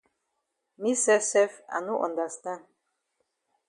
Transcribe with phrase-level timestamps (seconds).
[0.81, 2.63] Me sef sef I no understand.